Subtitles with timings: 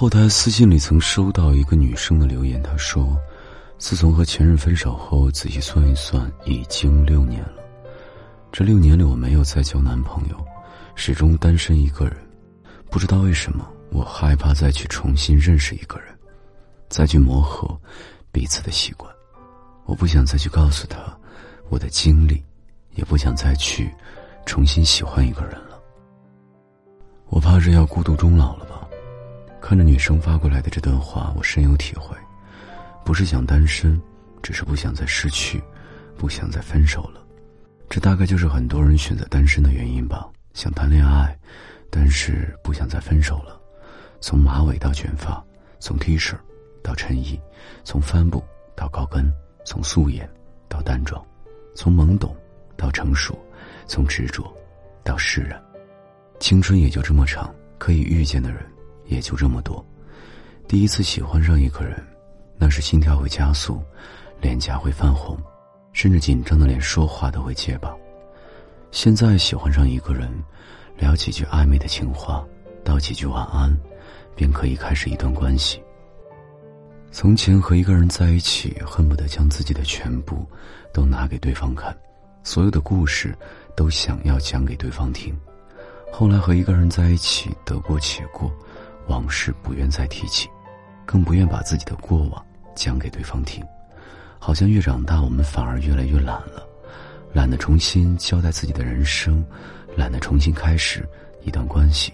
[0.00, 3.18] 后台私信里曾收到一个女生的留言，她说
[3.78, 7.54] ：“自从和前任分手后，仔细算一算，已经六年了。
[8.52, 10.36] 这六年里，我没有再交男朋友，
[10.94, 12.16] 始终单身一个人。
[12.88, 16.16] 不知道为什么，我害怕再去重新认识一个人，
[16.88, 17.76] 再去磨合
[18.30, 19.12] 彼此的习惯。
[19.84, 21.12] 我不想再去告诉他
[21.70, 22.40] 我的经历，
[22.94, 23.92] 也不想再去
[24.46, 25.76] 重新喜欢一个人了。
[27.30, 28.66] 我怕是要孤独终老了。”
[29.60, 32.16] 看着女生发过来的这段话，我深有体会。
[33.04, 34.00] 不是想单身，
[34.42, 35.62] 只是不想再失去，
[36.16, 37.22] 不想再分手了。
[37.88, 40.28] 这大概就是很多人选择单身的原因吧。
[40.54, 41.36] 想谈恋爱，
[41.90, 43.60] 但是不想再分手了。
[44.20, 45.42] 从马尾到卷发，
[45.78, 46.34] 从 T 恤
[46.82, 47.40] 到衬衣，
[47.84, 48.42] 从帆布
[48.76, 49.32] 到高跟，
[49.64, 50.28] 从素颜
[50.68, 51.24] 到淡妆，
[51.74, 52.36] 从懵懂
[52.76, 53.38] 到成熟，
[53.86, 54.44] 从执着
[55.04, 55.62] 到释然。
[56.40, 58.60] 青春也就这么长，可以遇见的人。
[59.08, 59.84] 也就这么多。
[60.68, 62.00] 第一次喜欢上一个人，
[62.56, 63.82] 那时心跳会加速，
[64.40, 65.36] 脸颊会泛红，
[65.92, 67.94] 甚至紧张的连说话都会结巴。
[68.90, 70.30] 现在喜欢上一个人，
[70.96, 72.44] 聊几句暧昧的情话，
[72.84, 73.76] 道几句晚安，
[74.34, 75.82] 便可以开始一段关系。
[77.10, 80.46] 从前和一个人在一起，恨不得将自己的全部
[80.92, 81.96] 都拿给对方看，
[82.44, 83.36] 所有的故事
[83.74, 85.34] 都想要讲给对方听。
[86.12, 88.52] 后来和一个人在一起，得过且过。
[89.08, 90.48] 往事不愿再提起，
[91.04, 93.64] 更不愿把自己的过往讲给对方听，
[94.38, 96.66] 好像越长大，我们反而越来越懒了，
[97.32, 99.44] 懒得重新交代自己的人生，
[99.96, 101.08] 懒得重新开始
[101.42, 102.12] 一段关系，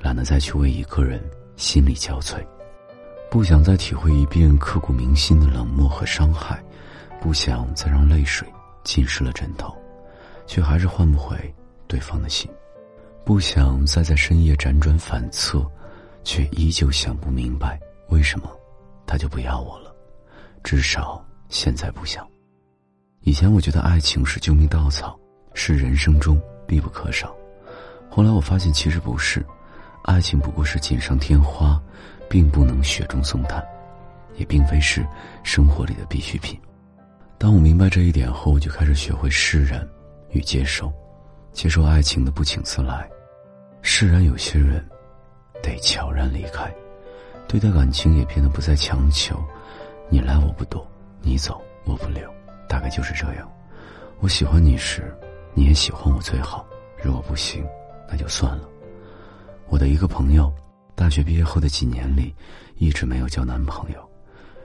[0.00, 1.22] 懒得再去为一个人
[1.56, 2.44] 心力交瘁，
[3.30, 6.62] 不想再体会一遍刻骨铭心的冷漠和伤害，
[7.20, 8.48] 不想再让泪水
[8.82, 9.76] 浸湿了枕头，
[10.46, 11.36] 却还是换不回
[11.86, 12.50] 对方的心，
[13.24, 15.64] 不想再在深夜辗转反侧。
[16.24, 17.78] 却依旧想不明白，
[18.08, 18.50] 为什么
[19.06, 19.94] 他就不要我了？
[20.62, 22.26] 至少现在不想。
[23.22, 25.18] 以前我觉得爱情是救命稻草，
[25.54, 27.34] 是人生中必不可少。
[28.10, 29.44] 后来我发现其实不是，
[30.02, 31.80] 爱情不过是锦上添花，
[32.28, 33.64] 并不能雪中送炭，
[34.36, 35.06] 也并非是
[35.42, 36.60] 生活里的必需品。
[37.38, 39.88] 当我明白这一点后，我就开始学会释然
[40.30, 40.92] 与接受，
[41.52, 43.08] 接受爱情的不请自来，
[43.82, 44.84] 释然有些人。
[45.62, 46.72] 得悄然离开，
[47.46, 49.42] 对待感情也变得不再强求，
[50.10, 50.86] 你来我不躲，
[51.20, 52.28] 你走我不留，
[52.68, 53.48] 大概就是这样。
[54.20, 55.14] 我喜欢你时，
[55.54, 56.66] 你也喜欢我最好。
[57.02, 57.64] 如果不行，
[58.08, 58.68] 那就算了。
[59.68, 60.52] 我的一个朋友，
[60.94, 62.34] 大学毕业后的几年里，
[62.76, 64.10] 一直没有交男朋友，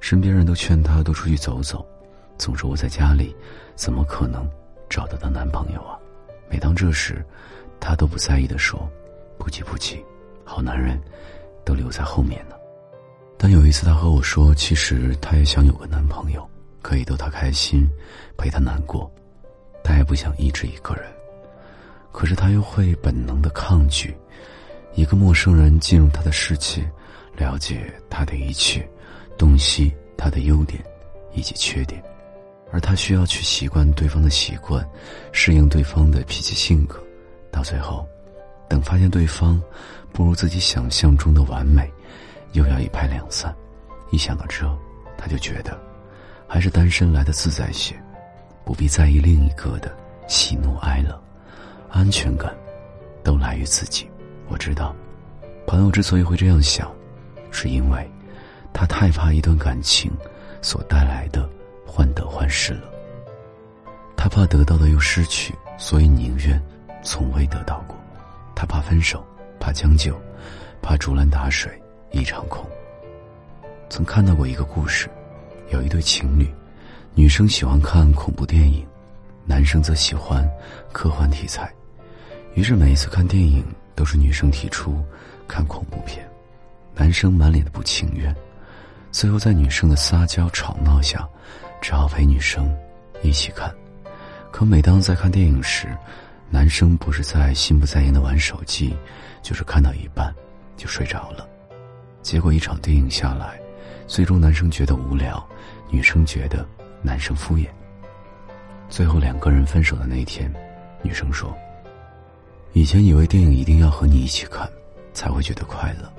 [0.00, 1.86] 身边人都劝他多出去走走，
[2.36, 3.34] 总说我在家里，
[3.74, 4.48] 怎么可能
[4.88, 5.98] 找得到男朋友啊？
[6.48, 7.24] 每当这时，
[7.80, 8.88] 她都不在意的说
[9.38, 10.04] ：“不急不急。”
[10.50, 11.00] 好男人，
[11.64, 12.56] 都留在后面呢。
[13.38, 16.44] 但有一次，他和我说，其实他也想有个男朋友，
[16.82, 17.88] 可以逗他开心，
[18.36, 19.08] 陪他难过。
[19.84, 21.04] 他也不想一直一个人，
[22.10, 24.12] 可是他又会本能的抗拒，
[24.94, 26.82] 一个陌生人进入他的世界，
[27.36, 28.84] 了解他的一切，
[29.38, 30.82] 洞悉他的优点
[31.32, 32.02] 以及缺点，
[32.72, 34.84] 而他需要去习惯对方的习惯，
[35.30, 37.00] 适应对方的脾气性格，
[37.52, 38.04] 到最后。
[38.70, 39.60] 等发现对方
[40.12, 41.92] 不如自己想象中的完美，
[42.52, 43.52] 又要一拍两散。
[44.12, 44.64] 一想到这，
[45.18, 45.76] 他就觉得
[46.46, 48.00] 还是单身来的自在些，
[48.64, 49.92] 不必在意另一个的
[50.28, 51.20] 喜怒哀乐，
[51.90, 52.54] 安全感
[53.24, 54.08] 都来于自己。
[54.46, 54.94] 我知道，
[55.66, 56.88] 朋友之所以会这样想，
[57.50, 58.08] 是因为
[58.72, 60.12] 他太怕一段感情
[60.62, 61.48] 所带来的
[61.84, 62.82] 患得患失了。
[64.16, 66.62] 他怕得到的又失去，所以宁愿
[67.02, 67.96] 从未得到过。
[68.60, 69.24] 他怕分手，
[69.58, 70.14] 怕将就，
[70.82, 71.72] 怕竹篮打水
[72.10, 72.62] 一场空。
[73.88, 75.08] 曾看到过一个故事，
[75.70, 76.46] 有一对情侣，
[77.14, 78.86] 女生喜欢看恐怖电影，
[79.46, 80.46] 男生则喜欢
[80.92, 81.72] 科幻题材。
[82.52, 85.02] 于是每一次看电影，都是女生提出
[85.48, 86.28] 看恐怖片，
[86.94, 88.36] 男生满脸的不情愿。
[89.10, 91.26] 最后在女生的撒娇吵闹下，
[91.80, 92.70] 只好陪女生
[93.22, 93.74] 一起看。
[94.50, 95.88] 可每当在看电影时，
[96.52, 98.94] 男生不是在心不在焉的玩手机，
[99.40, 100.34] 就是看到一半
[100.76, 101.48] 就睡着了。
[102.22, 103.58] 结果一场电影下来，
[104.06, 105.42] 最终男生觉得无聊，
[105.88, 106.66] 女生觉得
[107.02, 107.66] 男生敷衍。
[108.88, 110.52] 最后两个人分手的那天，
[111.02, 111.56] 女生说
[112.74, 114.68] ：“以前以为电影一定要和你一起看，
[115.14, 116.12] 才会觉得快乐。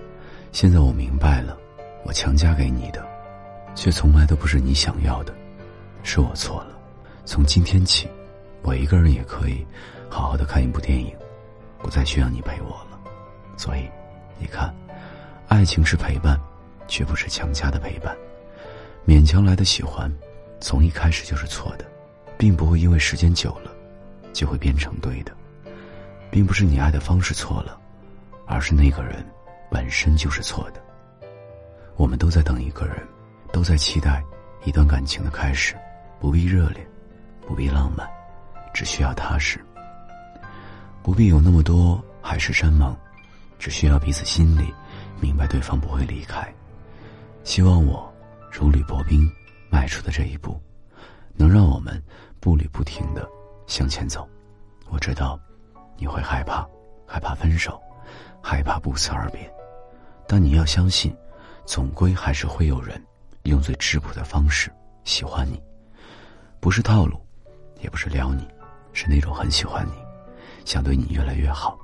[0.54, 1.58] 现在我明白了，
[2.04, 3.06] 我强加给你的，
[3.76, 5.34] 却从来都不是你想要的，
[6.04, 6.70] 是我错了。
[7.26, 8.08] 从今天起，
[8.62, 9.66] 我一个人也可以。”
[10.10, 11.16] 好好的看一部电影，
[11.80, 13.00] 不再需要你陪我了。
[13.56, 13.90] 所以，
[14.38, 14.76] 你看，
[15.48, 16.38] 爱情是陪伴，
[16.86, 18.14] 却不是强加的陪伴。
[19.08, 20.12] 勉强来的喜欢，
[20.60, 21.86] 从一开始就是错的，
[22.38, 23.72] 并不会因为时间久了，
[24.34, 25.32] 就会变成对的。
[26.30, 27.80] 并不是你爱的方式错了，
[28.46, 29.26] 而是那个人
[29.70, 30.82] 本身就是错的。
[31.96, 32.98] 我们都在等一个人，
[33.54, 34.22] 都在期待
[34.66, 35.74] 一段感情的开始，
[36.20, 36.86] 不必热烈，
[37.48, 38.06] 不必浪漫，
[38.74, 39.60] 只需要踏实。
[41.04, 42.96] 不必有那么多海誓山盟，
[43.58, 44.74] 只需要彼此心里
[45.20, 46.48] 明白对方不会离开。
[47.44, 48.12] 希望我
[48.52, 49.30] 如履薄冰
[49.70, 50.60] 迈出的这一步，
[51.34, 52.02] 能让我们
[52.40, 53.28] 步履不停的
[53.68, 54.28] 向前走。
[54.90, 55.40] 我知道。
[55.98, 56.68] 你会害怕，
[57.06, 57.80] 害怕分手，
[58.42, 59.48] 害怕不辞而别，
[60.28, 61.16] 但你要相信，
[61.64, 63.00] 总归还是会有人
[63.44, 64.72] 用最质朴的方式
[65.04, 65.62] 喜欢你，
[66.60, 67.24] 不是套路，
[67.82, 68.48] 也不是撩你，
[68.94, 69.94] 是那种很喜欢你，
[70.66, 71.78] 想对你越来越好。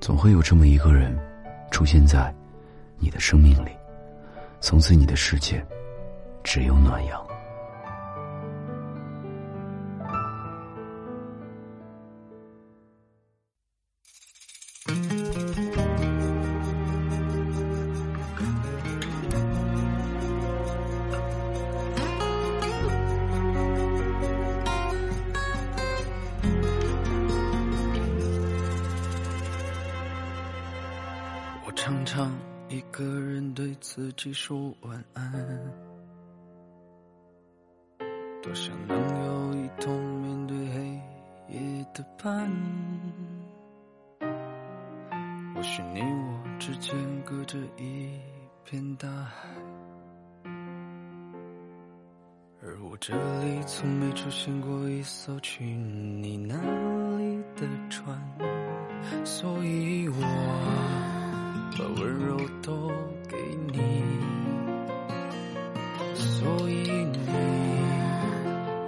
[0.00, 1.18] 总会有这么一个人，
[1.70, 2.34] 出现在
[2.98, 3.70] 你的生命里，
[4.60, 5.64] 从此你的世界
[6.42, 7.24] 只有暖阳。
[33.96, 35.32] 自己说晚安，
[38.42, 41.00] 多想能有一同面对黑
[41.50, 42.50] 夜的伴。
[45.54, 46.92] 或许你我之间
[47.22, 48.10] 隔着一
[48.64, 49.48] 片大海，
[52.64, 53.14] 而我这
[53.44, 56.56] 里从没出现过一艘去你那
[57.16, 58.20] 里的船，
[59.24, 61.23] 所以我。
[61.76, 62.88] 把温柔都
[63.28, 63.36] 给
[63.72, 63.78] 你，
[66.14, 67.18] 所以你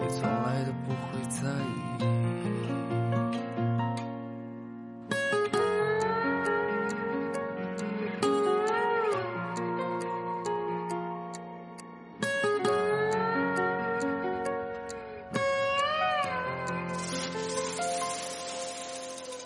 [0.01, 1.67] 也从来都不会在意。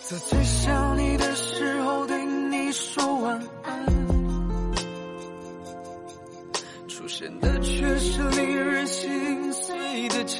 [0.03, 1.70] 在最想你的时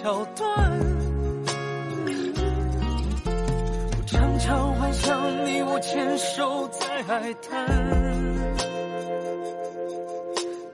[0.03, 0.47] 桥段。
[3.91, 7.67] 我常常幻想你我牵手在海滩，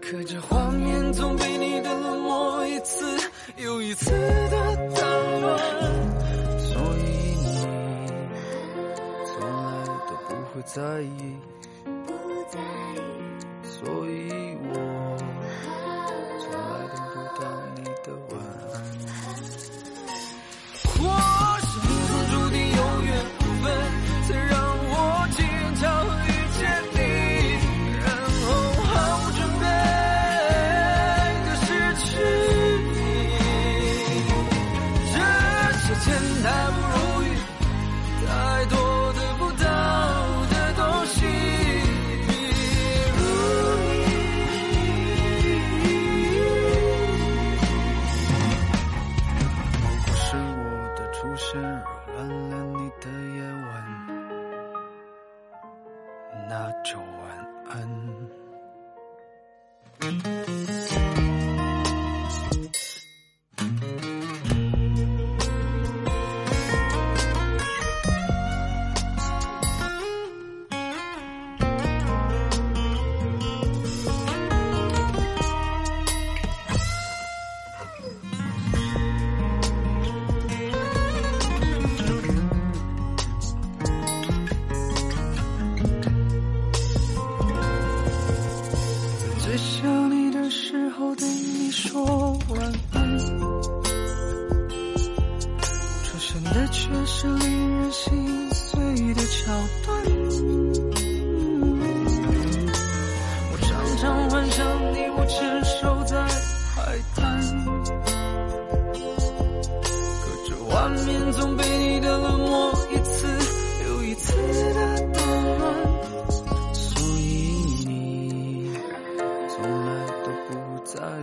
[0.00, 3.04] 可这画面总被你的冷漠一次
[3.56, 5.00] 又一次的打
[5.40, 5.58] 乱。
[6.60, 7.58] 所以你
[9.26, 9.72] 从来
[10.08, 11.36] 都不会在意，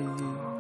[0.04, 0.53] you.